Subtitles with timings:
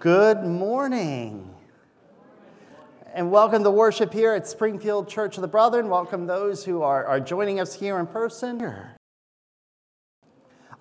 [0.00, 1.54] Good morning.
[3.12, 5.90] And welcome to worship here at Springfield Church of the Brethren.
[5.90, 8.66] Welcome those who are, are joining us here in person.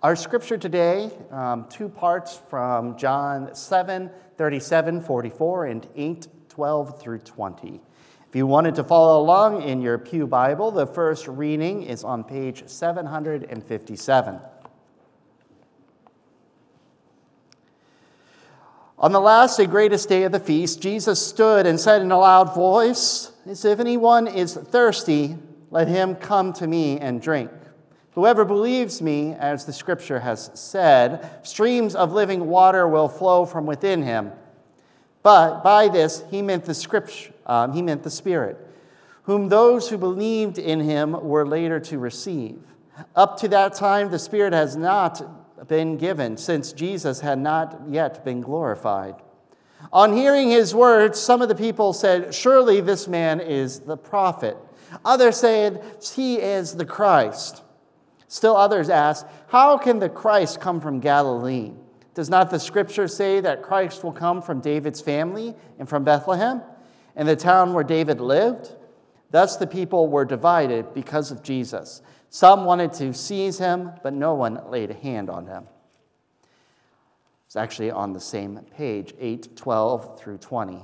[0.02, 7.20] Our scripture today, um, two parts from John 7 37, 44, and 8 12 through
[7.20, 7.82] 20.
[8.30, 12.24] If you wanted to follow along in your Pew Bible, the first reading is on
[12.24, 14.40] page 757.
[19.02, 22.20] On the last and greatest day of the feast, Jesus stood and said in a
[22.20, 25.38] loud voice, If anyone is thirsty,
[25.72, 27.50] let him come to me and drink.
[28.16, 33.66] Whoever believes me, as the scripture has said, streams of living water will flow from
[33.66, 34.34] within him.
[35.24, 38.58] But by this he meant the scripture, um, he meant the Spirit,
[39.24, 42.60] whom those who believed in him were later to receive.
[43.16, 45.22] Up to that time, the Spirit has not
[45.68, 49.16] been given, since Jesus had not yet been glorified.
[49.94, 54.58] On hearing his words, some of the people said, Surely this man is the prophet.
[55.06, 57.64] Others said, He is the Christ.
[58.28, 61.72] Still others asked, How can the Christ come from Galilee?
[62.14, 66.62] Does not the scripture say that Christ will come from David's family and from Bethlehem,
[67.16, 68.76] and the town where David lived?
[69.32, 72.02] Thus the people were divided because of Jesus.
[72.30, 75.66] Some wanted to seize him, but no one laid a hand on him.
[77.48, 80.84] It's actually on the same page, 8, 12 through 20.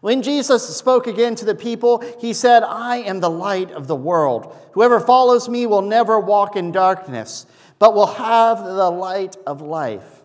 [0.00, 3.96] When Jesus spoke again to the people, he said, I am the light of the
[3.96, 4.54] world.
[4.72, 7.46] Whoever follows me will never walk in darkness,
[7.78, 10.22] but will have the light of life.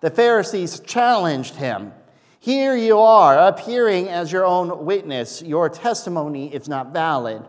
[0.00, 1.92] The Pharisees challenged him.
[2.42, 5.42] Here you are, appearing as your own witness.
[5.42, 7.40] Your testimony is not valid.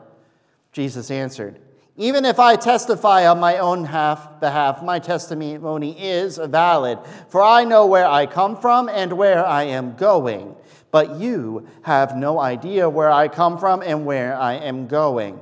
[0.72, 1.60] Jesus answered,
[1.98, 7.64] Even if I testify on my own half, behalf, my testimony is valid, for I
[7.64, 10.56] know where I come from and where I am going.
[10.92, 15.40] But you have no idea where I come from and where I am going.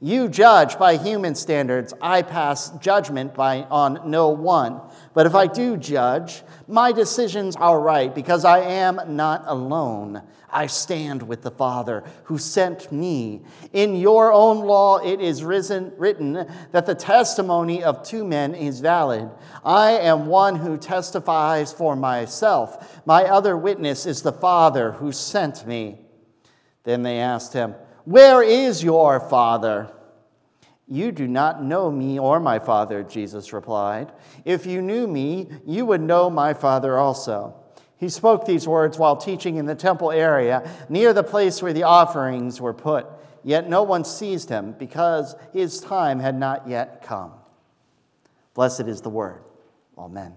[0.00, 1.92] You judge by human standards.
[2.00, 4.80] I pass judgment by, on no one.
[5.12, 10.22] But if I do judge, my decisions are right because I am not alone.
[10.50, 13.42] I stand with the Father who sent me.
[13.72, 18.78] In your own law, it is risen, written that the testimony of two men is
[18.78, 19.28] valid.
[19.64, 23.02] I am one who testifies for myself.
[23.04, 26.06] My other witness is the Father who sent me.
[26.84, 27.74] Then they asked him,
[28.08, 29.92] Where is your Father?
[30.86, 34.12] You do not know me or my Father, Jesus replied.
[34.46, 37.54] If you knew me, you would know my Father also.
[37.98, 41.82] He spoke these words while teaching in the temple area near the place where the
[41.82, 43.06] offerings were put.
[43.44, 47.32] Yet no one seized him because his time had not yet come.
[48.54, 49.42] Blessed is the word.
[49.98, 50.34] Amen.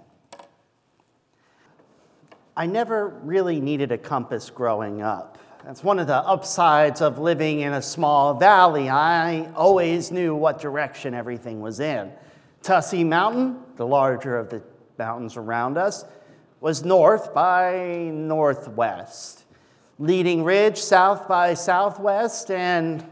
[2.58, 5.38] I never really needed a compass growing up.
[5.64, 8.90] That's one of the upsides of living in a small valley.
[8.90, 12.12] I always knew what direction everything was in.
[12.64, 14.64] Tussey Mountain, the larger of the
[14.98, 16.04] mountains around us,
[16.62, 19.44] was north by northwest.
[20.00, 23.06] Leading Ridge, south by southwest, and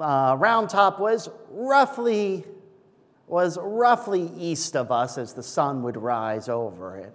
[0.00, 2.44] uh, Round Top was roughly
[3.28, 7.14] was roughly east of us as the sun would rise over it.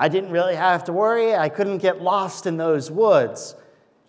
[0.00, 1.34] I didn't really have to worry.
[1.34, 3.56] I couldn't get lost in those woods.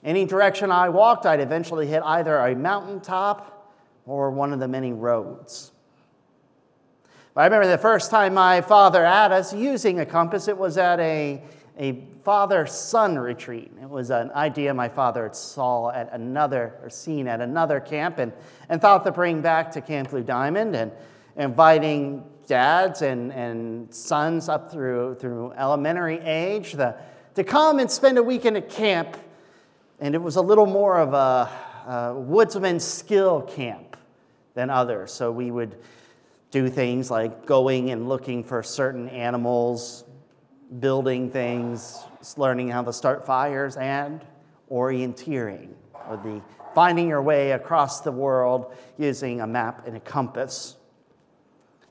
[0.03, 3.73] Any direction I walked, I'd eventually hit either a mountaintop
[4.05, 5.71] or one of the many roads.
[7.35, 10.99] I remember the first time my father had us using a compass, it was at
[10.99, 11.41] a,
[11.77, 13.71] a father son retreat.
[13.81, 18.19] It was an idea my father had saw at another, or seen at another camp,
[18.19, 18.33] and,
[18.67, 20.91] and thought to bring back to Camp Blue Diamond, and
[21.37, 26.95] inviting dads and, and sons up through, through elementary age the,
[27.35, 29.15] to come and spend a weekend at camp.
[29.99, 31.49] And it was a little more of a,
[31.87, 33.95] a woodsman skill camp
[34.55, 35.13] than others.
[35.13, 35.77] So we would
[36.49, 40.03] do things like going and looking for certain animals,
[40.79, 41.99] building things,
[42.35, 44.25] learning how to start fires, and
[44.71, 45.69] orienteering,
[46.09, 46.41] or the
[46.73, 50.77] finding your way across the world using a map and a compass.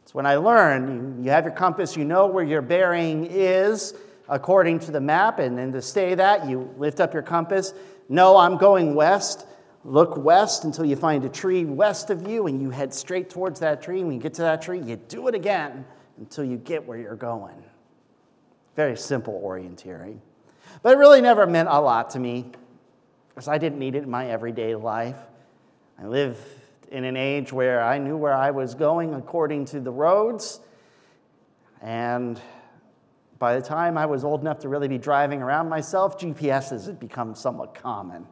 [0.09, 3.93] It's when I learned you have your compass, you know where your bearing is
[4.27, 7.75] according to the map, and then to stay that, you lift up your compass.
[8.09, 9.45] No, I'm going west.
[9.85, 13.61] Look west until you find a tree west of you, and you head straight towards
[13.61, 14.03] that tree.
[14.03, 15.85] When you get to that tree, you do it again
[16.17, 17.63] until you get where you're going.
[18.77, 20.21] Very simple orienteering.
[20.83, 22.53] But it really never meant a lot to me
[23.29, 25.19] because I didn't need it in my everyday life.
[26.01, 26.39] I live
[26.90, 30.61] in an age where I knew where I was going according to the roads,
[31.81, 32.40] and
[33.38, 36.99] By the time I was old enough to really be driving around myself, GPSs had
[36.99, 38.26] become somewhat common.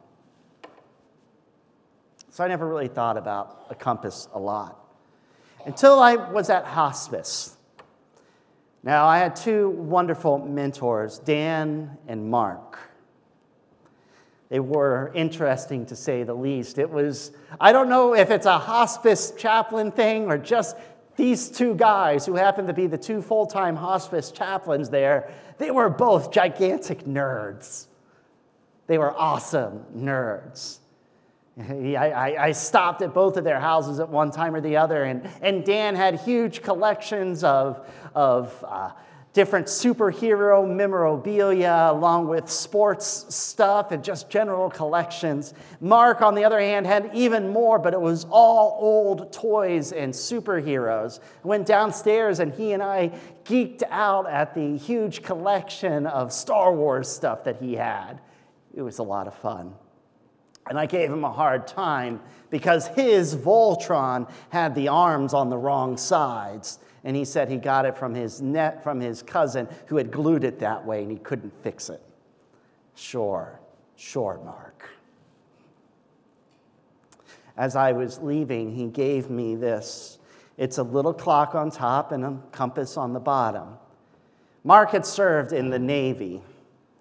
[2.29, 4.77] So I never really thought about a compass a lot
[5.65, 7.55] until I was at hospice.
[8.83, 12.77] Now, I had two wonderful mentors, Dan and Mark.
[14.49, 16.77] They were interesting to say the least.
[16.77, 20.77] It was, I don't know if it's a hospice chaplain thing or just
[21.17, 25.31] these two guys who happened to be the two full time hospice chaplains there.
[25.57, 27.87] They were both gigantic nerds.
[28.85, 30.77] They were awesome nerds.
[31.59, 35.27] I, I, stopped at both of their houses at one time or the other, and,
[35.41, 38.91] and Dan had huge collections of, of uh,
[39.37, 45.53] different superhero memorabilia, along with sports stuff and just general collections.
[45.79, 50.11] Mark, on the other hand, had even more, but it was all old toys and
[50.11, 51.19] superheroes.
[51.43, 53.11] Went downstairs, and he and I
[53.45, 58.19] geeked out at the huge collection of Star Wars stuff that he had.
[58.73, 59.75] It was a lot of fun.
[60.67, 65.57] And I gave him a hard time because his Voltron had the arms on the
[65.59, 66.79] wrong sides.
[67.03, 70.43] And he said he got it from his net from his cousin who had glued
[70.43, 72.01] it that way and he couldn't fix it.
[72.95, 73.59] Sure,
[73.95, 74.89] sure, Mark.
[77.55, 80.19] As I was leaving, he gave me this.
[80.57, 83.77] It's a little clock on top and a compass on the bottom.
[84.63, 86.41] Mark had served in the Navy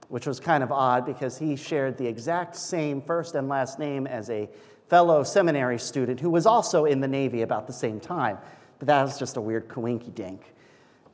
[0.09, 4.07] which was kind of odd because he shared the exact same first and last name
[4.07, 4.49] as a
[4.89, 8.39] fellow seminary student who was also in the Navy about the same time.
[8.79, 10.55] But that was just a weird coinky dink.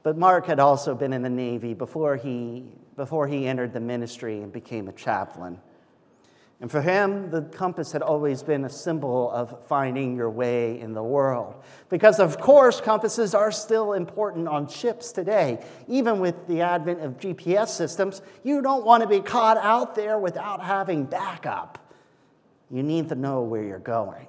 [0.02, 2.64] But Mark had also been in the Navy before he,
[2.96, 5.58] before he entered the ministry and became a chaplain.
[6.60, 10.94] And for him, the compass had always been a symbol of finding your way in
[10.94, 11.60] the world.
[11.88, 15.64] Because, of course, compasses are still important on ships today.
[15.88, 20.18] Even with the advent of GPS systems, you don't want to be caught out there
[20.18, 21.78] without having backup.
[22.70, 24.28] You need to know where you're going.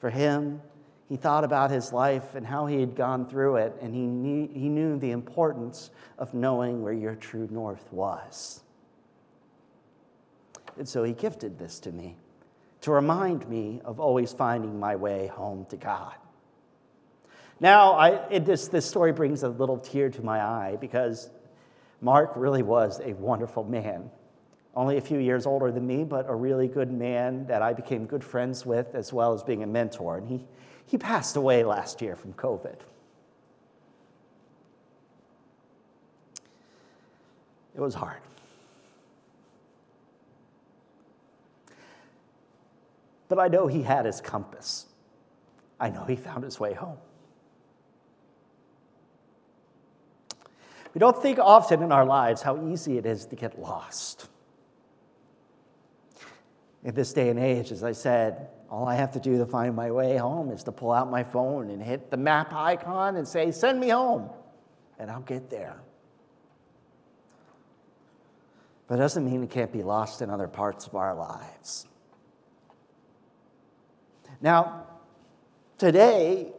[0.00, 0.60] For him,
[1.08, 4.48] he thought about his life and how he had gone through it, and he knew,
[4.52, 8.62] he knew the importance of knowing where your true north was.
[10.76, 12.16] And so he gifted this to me
[12.82, 16.14] to remind me of always finding my way home to God.
[17.58, 21.30] Now, I, it, this, this story brings a little tear to my eye because
[22.00, 24.10] Mark really was a wonderful man.
[24.74, 28.04] Only a few years older than me, but a really good man that I became
[28.04, 30.18] good friends with as well as being a mentor.
[30.18, 30.44] And he,
[30.86, 32.76] he passed away last year from COVID.
[37.74, 38.20] It was hard.
[43.28, 44.86] But I know he had his compass.
[45.78, 46.96] I know he found his way home.
[50.94, 54.28] We don't think often in our lives how easy it is to get lost.
[56.86, 59.74] In this day and age, as I said, all I have to do to find
[59.74, 63.26] my way home is to pull out my phone and hit the map icon and
[63.26, 64.30] say, Send me home,
[64.96, 65.74] and I'll get there.
[68.86, 71.88] But it doesn't mean it can't be lost in other parts of our lives.
[74.40, 74.86] Now,
[75.78, 76.52] today,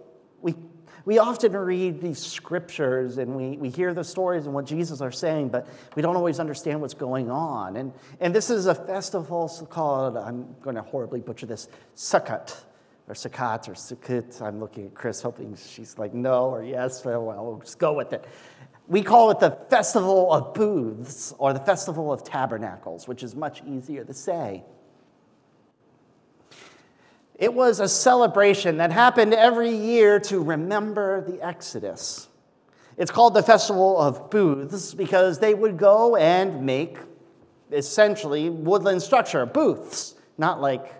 [1.08, 5.10] we often read these scriptures and we, we hear the stories and what Jesus are
[5.10, 7.78] saying, but we don't always understand what's going on.
[7.78, 12.54] And, and this is a festival called, I'm going to horribly butcher this, Sukkot,
[13.08, 14.42] or Sukkot, or Sukkot.
[14.42, 18.12] I'm looking at Chris, hoping she's like, no, or yes, well, we'll just go with
[18.12, 18.26] it.
[18.90, 23.64] We call it the Festival of Booths, or the Festival of Tabernacles, which is much
[23.66, 24.66] easier to say.
[27.38, 32.28] It was a celebration that happened every year to remember the Exodus.
[32.98, 36.98] It's called the Festival of Booths because they would go and make
[37.72, 40.92] essentially woodland structure, booths, not like,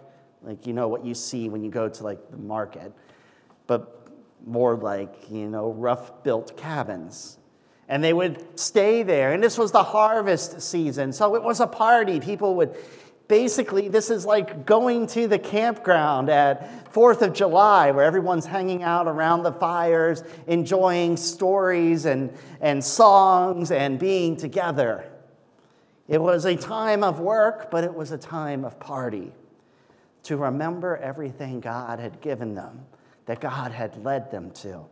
[0.44, 2.94] like you know what you see when you go to like the market,
[3.66, 4.08] but
[4.46, 7.40] more like, you know, rough built cabins.
[7.90, 9.34] And they would stay there.
[9.34, 11.14] And this was the harvest season.
[11.14, 12.20] So it was a party.
[12.20, 12.76] People would
[13.28, 18.84] basically, this is like going to the campground at 4th of July, where everyone's hanging
[18.84, 25.10] out around the fires, enjoying stories and, and songs and being together.
[26.08, 29.34] It was a time of work, but it was a time of party
[30.24, 32.86] to remember everything God had given them,
[33.26, 34.86] that God had led them to.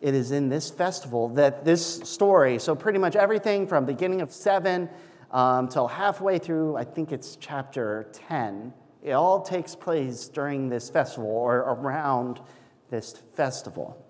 [0.00, 4.32] It is in this festival that this story, so pretty much everything from beginning of
[4.32, 4.88] 7
[5.32, 8.72] um, till halfway through, I think it's chapter 10.
[9.02, 12.40] It all takes place during this festival or around
[12.90, 14.04] this festival.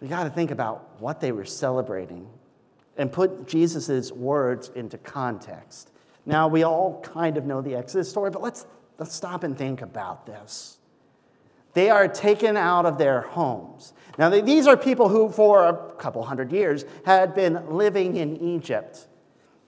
[0.00, 2.28] We got to think about what they were celebrating
[2.96, 5.90] and put Jesus' words into context.
[6.26, 8.66] Now, we all kind of know the Exodus story, but let's,
[8.98, 10.79] let's stop and think about this.
[11.72, 13.92] They are taken out of their homes.
[14.18, 19.06] Now, these are people who, for a couple hundred years, had been living in Egypt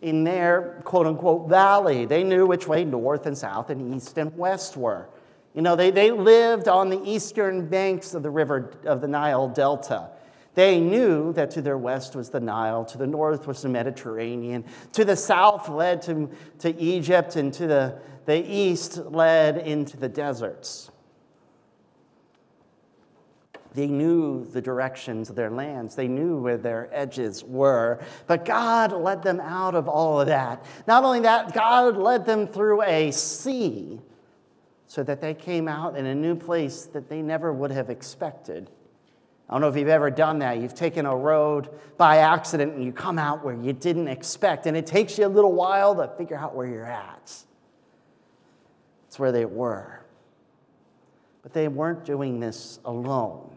[0.02, 2.04] in their quote unquote valley.
[2.04, 5.08] They knew which way north and south and east and west were.
[5.54, 9.48] You know, they, they lived on the eastern banks of the river of the Nile
[9.48, 10.10] Delta.
[10.54, 14.64] They knew that to their west was the Nile, to the north was the Mediterranean,
[14.92, 20.08] to the south led to, to Egypt, and to the, the east led into the
[20.08, 20.90] deserts.
[23.74, 25.94] They knew the directions of their lands.
[25.94, 28.00] They knew where their edges were.
[28.26, 30.64] But God led them out of all of that.
[30.86, 34.00] Not only that, God led them through a sea
[34.86, 38.68] so that they came out in a new place that they never would have expected.
[39.48, 40.58] I don't know if you've ever done that.
[40.58, 44.76] You've taken a road by accident and you come out where you didn't expect, and
[44.76, 47.34] it takes you a little while to figure out where you're at.
[49.08, 50.00] It's where they were.
[51.42, 53.50] But they weren't doing this alone.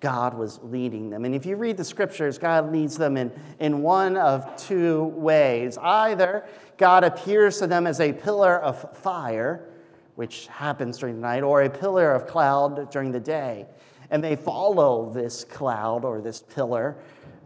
[0.00, 1.24] God was leading them.
[1.24, 5.78] And if you read the scriptures, God leads them in, in one of two ways.
[5.78, 9.68] Either God appears to them as a pillar of fire,
[10.16, 13.66] which happens during the night, or a pillar of cloud during the day.
[14.10, 16.96] And they follow this cloud or this pillar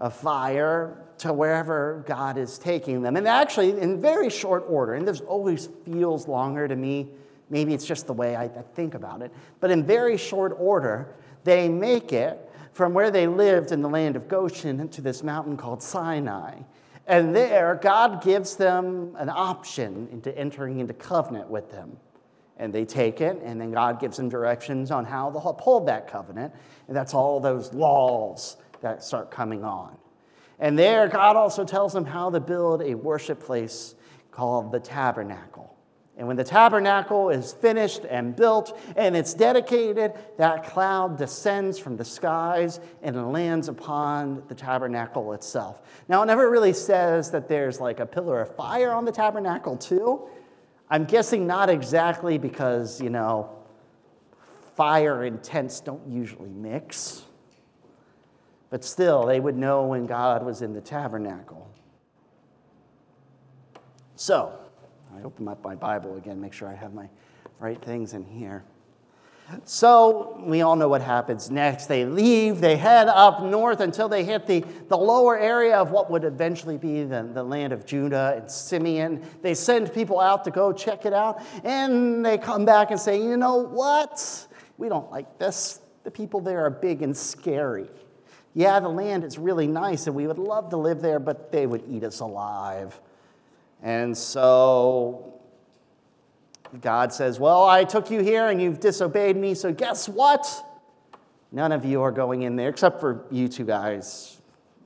[0.00, 3.16] of fire to wherever God is taking them.
[3.16, 7.08] And actually, in very short order, and this always feels longer to me,
[7.50, 11.14] maybe it's just the way I, I think about it, but in very short order,
[11.44, 12.38] they make it
[12.72, 16.60] from where they lived in the land of Goshen to this mountain called Sinai.
[17.06, 21.96] And there, God gives them an option into entering into covenant with them.
[22.56, 26.06] And they take it, and then God gives them directions on how they'll uphold that
[26.06, 26.54] covenant.
[26.88, 29.96] And that's all those laws that start coming on.
[30.58, 33.94] And there, God also tells them how to build a worship place
[34.30, 35.74] called the tabernacle.
[36.20, 41.96] And when the tabernacle is finished and built and it's dedicated, that cloud descends from
[41.96, 45.80] the skies and lands upon the tabernacle itself.
[46.08, 49.78] Now, it never really says that there's like a pillar of fire on the tabernacle,
[49.78, 50.28] too.
[50.90, 53.56] I'm guessing not exactly because, you know,
[54.76, 57.22] fire and tents don't usually mix.
[58.68, 61.66] But still, they would know when God was in the tabernacle.
[64.16, 64.59] So,
[65.20, 67.08] I open up my Bible again, make sure I have my
[67.58, 68.64] right things in here.
[69.64, 71.86] So we all know what happens next.
[71.86, 76.10] They leave, they head up north until they hit the, the lower area of what
[76.10, 79.22] would eventually be the, the land of Judah and Simeon.
[79.42, 83.20] They send people out to go check it out, and they come back and say,
[83.20, 84.46] You know what?
[84.78, 85.80] We don't like this.
[86.04, 87.88] The people there are big and scary.
[88.54, 91.66] Yeah, the land is really nice, and we would love to live there, but they
[91.66, 92.98] would eat us alive.
[93.82, 95.40] And so
[96.80, 100.46] God says, Well, I took you here and you've disobeyed me, so guess what?
[101.52, 104.40] None of you are going in there except for you two guys,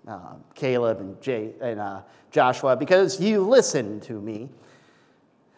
[0.08, 4.48] uh, Caleb and, Jay, and uh, Joshua, because you listened to me.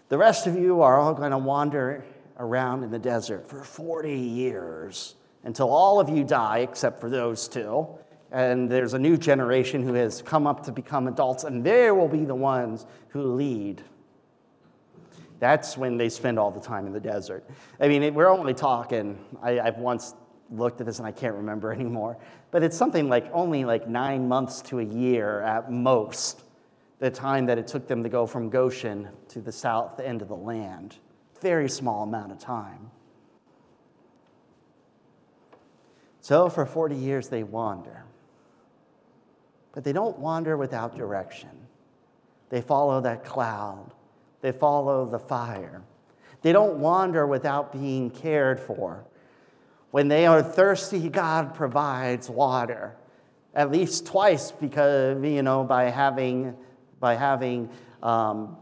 [0.09, 2.05] The rest of you are all going to wander
[2.38, 5.14] around in the desert for 40 years
[5.45, 7.87] until all of you die except for those two
[8.33, 12.09] and there's a new generation who has come up to become adults, and they will
[12.09, 13.83] be the ones who lead.
[15.38, 17.45] That's when they spend all the time in the desert.
[17.78, 20.14] I mean, we're only talking, I, have once
[20.50, 22.18] looked at this and I can't remember anymore,
[22.50, 26.42] but it's something like only like nine months to a year at most,
[26.99, 30.28] the time that it took them to go from Goshen to the south end of
[30.28, 30.97] the land.
[31.42, 32.90] Very small amount of time.
[36.23, 38.04] So for 40 years they wander.
[39.76, 41.50] But they don't wander without direction.
[42.49, 43.92] They follow that cloud,
[44.40, 45.83] they follow the fire.
[46.40, 49.04] They don't wander without being cared for.
[49.90, 52.97] When they are thirsty, God provides water.
[53.54, 56.56] At least twice, because, you know, by having,
[56.99, 57.68] by having
[58.02, 58.56] um,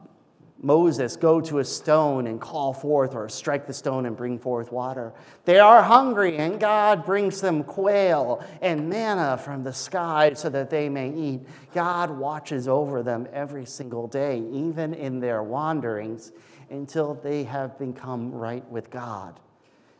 [0.64, 4.72] Moses go to a stone and call forth, or strike the stone and bring forth
[4.72, 5.12] water.
[5.44, 10.70] They are hungry, and God brings them quail and manna from the sky so that
[10.70, 11.42] they may eat.
[11.74, 16.32] God watches over them every single day, even in their wanderings,
[16.70, 19.38] until they have become right with God,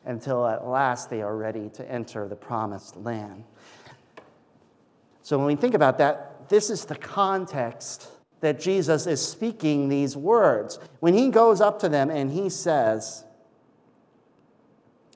[0.07, 3.45] until at last they are ready to enter the promised land.
[5.21, 8.09] So when we think about that, this is the context
[8.41, 10.79] that Jesus is speaking these words.
[11.01, 13.25] When he goes up to them and he says,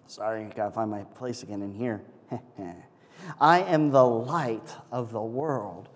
[0.06, 2.02] Sorry, I gotta find my place again in here.
[3.40, 5.88] I am the light of the world.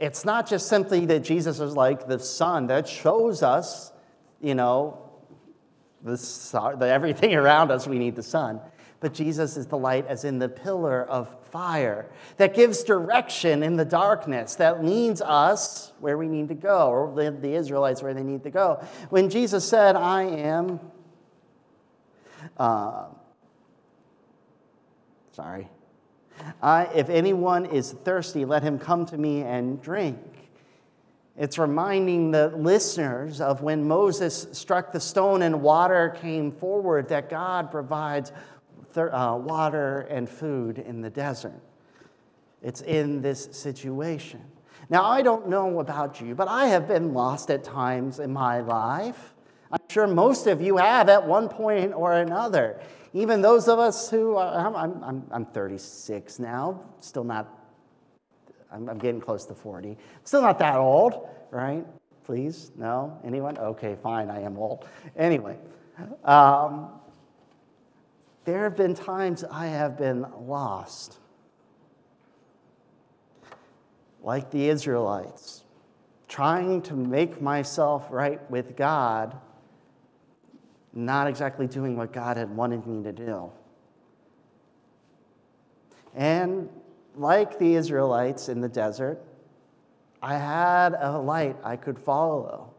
[0.00, 3.92] It's not just simply that Jesus is like the sun that shows us,
[4.40, 5.10] you know,
[6.02, 8.60] the, everything around us, we need the sun.
[9.00, 13.76] But Jesus is the light, as in the pillar of fire that gives direction in
[13.76, 18.24] the darkness, that leads us where we need to go, or the Israelites where they
[18.24, 18.84] need to go.
[19.10, 20.80] When Jesus said, I am,
[22.56, 23.04] uh,
[25.32, 25.68] sorry,
[26.60, 30.18] I, if anyone is thirsty, let him come to me and drink.
[31.36, 37.30] It's reminding the listeners of when Moses struck the stone and water came forward, that
[37.30, 38.32] God provides
[38.96, 41.60] uh, water and food in the desert.
[42.62, 44.40] It's in this situation.
[44.90, 48.60] Now, I don't know about you, but I have been lost at times in my
[48.60, 49.34] life.
[49.70, 52.80] I'm sure most of you have at one point or another.
[53.12, 57.48] Even those of us who are, I'm, I'm, I'm 36 now, still not,
[58.72, 59.96] I'm, I'm getting close to 40.
[60.24, 61.84] Still not that old, right?
[62.24, 62.70] Please?
[62.76, 63.18] No?
[63.24, 63.58] Anyone?
[63.58, 64.86] Okay, fine, I am old.
[65.16, 65.56] Anyway,
[66.24, 66.90] um,
[68.48, 71.18] there have been times I have been lost,
[74.22, 75.64] like the Israelites,
[76.28, 79.36] trying to make myself right with God,
[80.94, 83.52] not exactly doing what God had wanted me to do.
[86.14, 86.70] And
[87.16, 89.22] like the Israelites in the desert,
[90.22, 92.72] I had a light I could follow.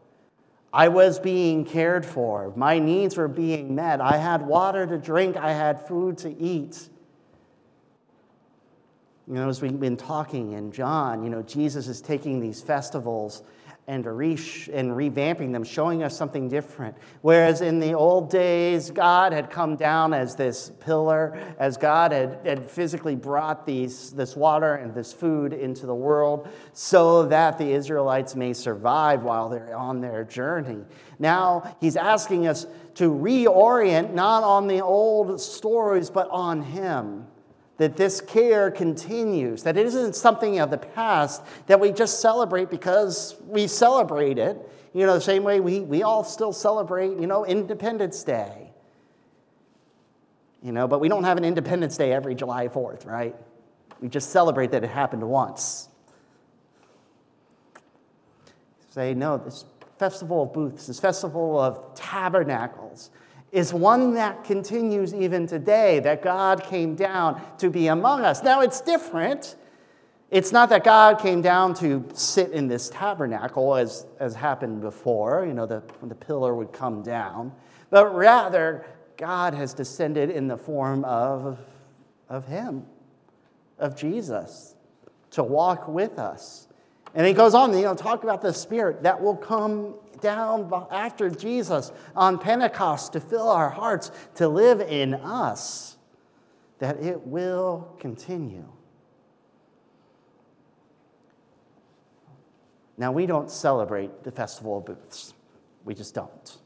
[0.72, 2.54] I was being cared for.
[2.56, 4.02] My needs were being met.
[4.02, 5.36] I had water to drink.
[5.36, 6.90] I had food to eat.
[9.28, 13.44] You know, as we've been talking in John, you know, Jesus is taking these festivals
[13.90, 14.38] and, re-
[14.72, 16.96] and revamping them, showing us something different.
[17.22, 22.40] Whereas in the old days, God had come down as this pillar, as God had,
[22.46, 27.72] had physically brought these, this water and this food into the world so that the
[27.72, 30.86] Israelites may survive while they're on their journey.
[31.18, 37.26] Now, he's asking us to reorient not on the old stories, but on Him
[37.80, 42.70] that this care continues, that it isn't something of the past that we just celebrate
[42.70, 44.58] because we celebrate it.
[44.94, 48.72] You know, the same way we, we all still celebrate, you know, Independence Day.
[50.62, 53.34] You know, but we don't have an Independence Day every July 4th, right?
[54.02, 55.88] We just celebrate that it happened once.
[58.90, 59.64] Say, no, this
[59.98, 63.10] festival of booths, this festival of tabernacles,
[63.52, 68.44] is one that continues even today, that God came down to be among us.
[68.44, 69.56] Now, it's different.
[70.30, 75.46] It's not that God came down to sit in this tabernacle as, as happened before,
[75.48, 77.52] you know, the, the pillar would come down,
[77.90, 78.86] but rather,
[79.18, 81.60] God has descended in the form of,
[82.30, 82.86] of Him,
[83.78, 84.76] of Jesus,
[85.32, 86.70] to walk with us.
[87.16, 91.30] And he goes on, you know, talk about the Spirit that will come down after
[91.30, 95.98] Jesus on Pentecost to fill our hearts, to live in us,
[96.80, 98.68] that it will continue.
[102.98, 105.34] Now, we don't celebrate the Festival of Booths.
[105.86, 106.58] We just don't.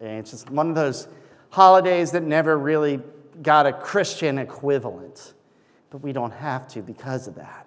[0.00, 1.08] And it's just one of those
[1.50, 3.00] holidays that never really
[3.42, 5.34] got a Christian equivalent.
[5.90, 7.66] But we don't have to because of that.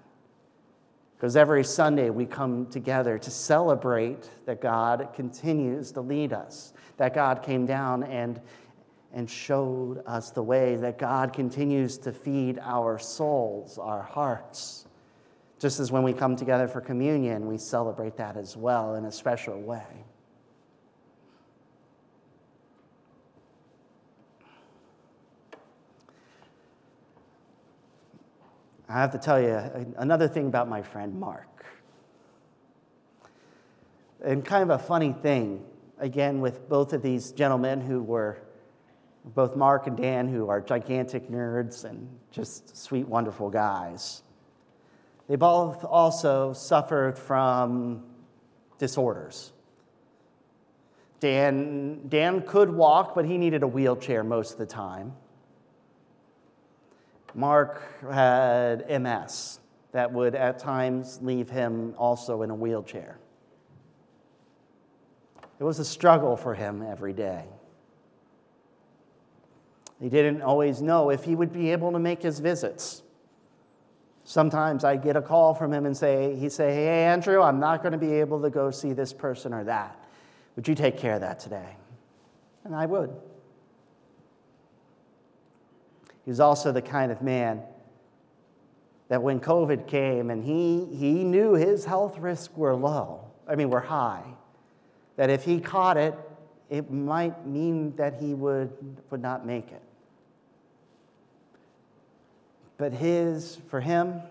[1.24, 7.14] Because every Sunday we come together to celebrate that God continues to lead us, that
[7.14, 8.42] God came down and,
[9.14, 14.86] and showed us the way, that God continues to feed our souls, our hearts.
[15.60, 19.12] Just as when we come together for communion, we celebrate that as well in a
[19.14, 20.03] special way.
[28.94, 29.60] I have to tell you
[29.98, 31.66] another thing about my friend Mark.
[34.24, 35.66] And kind of a funny thing,
[35.98, 38.38] again, with both of these gentlemen who were,
[39.26, 44.22] both Mark and Dan, who are gigantic nerds and just sweet, wonderful guys.
[45.28, 48.04] They both also suffered from
[48.78, 49.54] disorders.
[51.20, 55.14] Dan, Dan could walk, but he needed a wheelchair most of the time.
[57.36, 59.60] Mark had MS
[59.92, 63.18] that would at times leave him also in a wheelchair.
[65.60, 67.46] It was a struggle for him every day.
[70.02, 73.04] He didn't always know if he would be able to make his visits.
[74.26, 77.82] Sometimes I'd get a call from him and say, he'd say, Hey, Andrew, I'm not
[77.82, 80.04] going to be able to go see this person or that.
[80.56, 81.78] Would you take care of that today?
[82.64, 83.12] And I would.
[86.26, 87.62] He was also the kind of man
[89.10, 93.70] that when COVID came and he, he knew his health risks were low, I mean,
[93.70, 94.24] were high,
[95.18, 96.16] that if he caught it,
[96.70, 98.72] it might mean that he would,
[99.12, 99.82] would not make it.
[102.78, 104.22] But his, for him,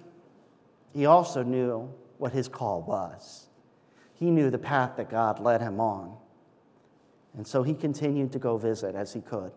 [0.92, 3.46] he also knew what his call was.
[4.14, 6.16] He knew the path that God led him on.
[7.36, 9.52] And so he continued to go visit as he could.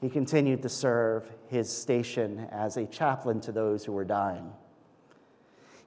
[0.00, 4.52] He continued to serve his station as a chaplain to those who were dying.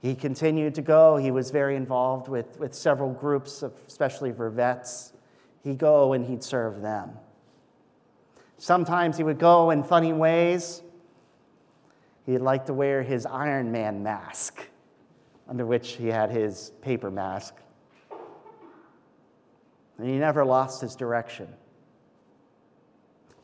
[0.02, 1.18] He continued to go.
[1.18, 5.14] He was very involved with, with several groups, of, especially for vets.
[5.64, 7.12] He'd go and he'd serve them.
[8.58, 10.82] Sometimes he would go in funny ways.
[12.26, 14.68] He'd like to wear his Iron Man mask,
[15.48, 17.56] under which he had his paper mask.
[19.98, 21.48] And he never lost his direction.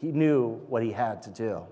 [0.05, 1.63] He knew what he had to do.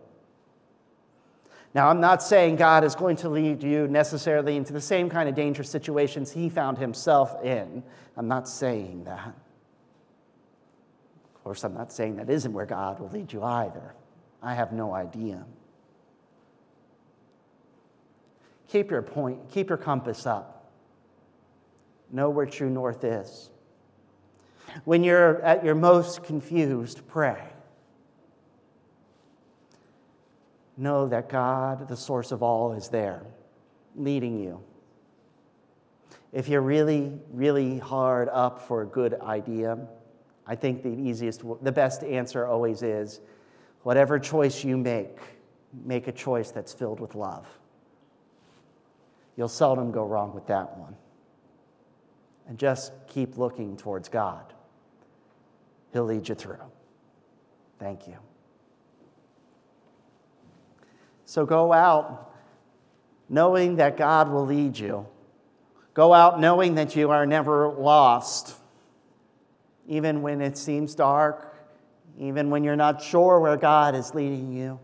[1.75, 5.29] Now, I'm not saying God is going to lead you necessarily into the same kind
[5.29, 7.83] of dangerous situations he found himself in.
[8.17, 9.35] I'm not saying that.
[11.35, 13.93] Of course, I'm not saying that isn't where God will lead you either.
[14.41, 15.45] I have no idea.
[18.67, 20.71] Keep your point, keep your compass up.
[22.11, 23.51] Know where true north is.
[24.85, 27.52] When you're at your most confused, pray.
[30.77, 33.23] Know that God, the source of all, is there,
[33.95, 34.61] leading you.
[36.31, 39.77] If you're really, really hard up for a good idea,
[40.47, 43.21] I think the easiest, the best answer always is
[43.83, 45.19] whatever choice you make,
[45.85, 47.47] make a choice that's filled with love.
[49.35, 50.95] You'll seldom go wrong with that one.
[52.47, 54.53] And just keep looking towards God.
[55.93, 56.57] He'll lead you through.
[57.79, 58.17] Thank you.
[61.33, 62.31] So go out
[63.27, 65.07] knowing that God will lead you.
[65.95, 68.55] Go out knowing that you are never lost,
[69.87, 71.57] even when it seems dark,
[72.19, 74.79] even when you're not sure where God is leading you.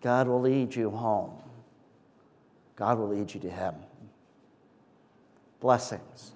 [0.00, 1.40] God will lead you home.
[2.74, 3.76] God will lead you to Him.
[5.60, 6.32] Blessings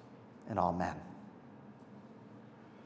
[0.47, 0.95] and amen.